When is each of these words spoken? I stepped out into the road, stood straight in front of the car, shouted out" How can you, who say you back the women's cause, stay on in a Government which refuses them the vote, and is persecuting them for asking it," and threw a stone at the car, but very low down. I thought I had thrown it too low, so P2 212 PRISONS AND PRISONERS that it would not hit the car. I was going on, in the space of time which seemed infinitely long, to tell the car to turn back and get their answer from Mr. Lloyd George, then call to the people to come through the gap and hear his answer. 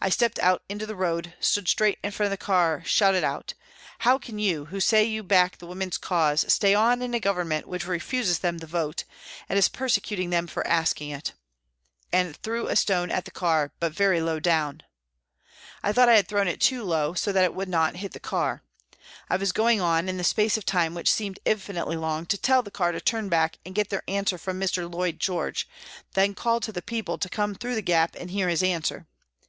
I 0.00 0.08
stepped 0.08 0.40
out 0.40 0.64
into 0.68 0.86
the 0.86 0.96
road, 0.96 1.34
stood 1.38 1.68
straight 1.68 2.00
in 2.02 2.10
front 2.10 2.26
of 2.26 2.30
the 2.32 2.44
car, 2.44 2.82
shouted 2.84 3.22
out" 3.22 3.54
How 4.00 4.18
can 4.18 4.40
you, 4.40 4.64
who 4.64 4.80
say 4.80 5.04
you 5.04 5.22
back 5.22 5.58
the 5.58 5.68
women's 5.68 5.98
cause, 5.98 6.44
stay 6.52 6.74
on 6.74 7.00
in 7.00 7.14
a 7.14 7.20
Government 7.20 7.68
which 7.68 7.86
refuses 7.86 8.40
them 8.40 8.58
the 8.58 8.66
vote, 8.66 9.04
and 9.48 9.56
is 9.56 9.68
persecuting 9.68 10.30
them 10.30 10.48
for 10.48 10.66
asking 10.66 11.10
it," 11.10 11.32
and 12.12 12.34
threw 12.38 12.66
a 12.66 12.74
stone 12.74 13.12
at 13.12 13.24
the 13.24 13.30
car, 13.30 13.70
but 13.78 13.92
very 13.92 14.20
low 14.20 14.40
down. 14.40 14.82
I 15.84 15.92
thought 15.92 16.08
I 16.08 16.16
had 16.16 16.26
thrown 16.26 16.48
it 16.48 16.60
too 16.60 16.82
low, 16.82 17.14
so 17.14 17.30
P2 17.30 17.34
212 17.34 17.34
PRISONS 17.34 17.34
AND 17.34 17.34
PRISONERS 17.34 17.34
that 17.34 17.44
it 17.44 17.54
would 17.54 17.68
not 17.68 17.96
hit 17.98 18.12
the 18.14 18.18
car. 18.18 18.62
I 19.30 19.36
was 19.36 19.52
going 19.52 19.80
on, 19.80 20.08
in 20.08 20.16
the 20.16 20.24
space 20.24 20.56
of 20.56 20.66
time 20.66 20.92
which 20.92 21.08
seemed 21.12 21.38
infinitely 21.44 21.94
long, 21.96 22.26
to 22.26 22.36
tell 22.36 22.64
the 22.64 22.72
car 22.72 22.90
to 22.90 23.00
turn 23.00 23.28
back 23.28 23.60
and 23.64 23.76
get 23.76 23.90
their 23.90 24.02
answer 24.08 24.38
from 24.38 24.58
Mr. 24.58 24.92
Lloyd 24.92 25.20
George, 25.20 25.68
then 26.14 26.34
call 26.34 26.58
to 26.58 26.72
the 26.72 26.82
people 26.82 27.16
to 27.16 27.28
come 27.28 27.54
through 27.54 27.76
the 27.76 27.80
gap 27.80 28.16
and 28.16 28.32
hear 28.32 28.48
his 28.48 28.64
answer. 28.64 29.06